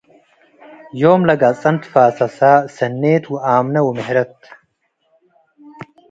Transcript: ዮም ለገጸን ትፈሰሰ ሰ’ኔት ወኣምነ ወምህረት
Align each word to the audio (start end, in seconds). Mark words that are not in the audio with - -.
ዮም 1.01 1.21
ለገጸን 1.27 1.75
ትፈሰሰ 1.81 2.39
ሰ’ኔት 2.75 3.23
ወኣምነ 3.33 3.75
ወምህረት 3.87 4.39